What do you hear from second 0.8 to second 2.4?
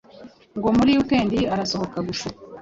weekend arasohoka gusa